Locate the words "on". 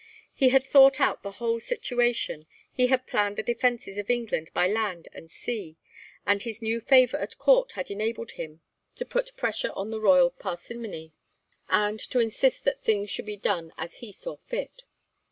9.75-9.91